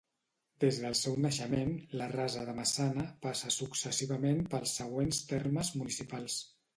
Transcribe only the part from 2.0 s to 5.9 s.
Rasa de Maçana passa successivament pels següents termes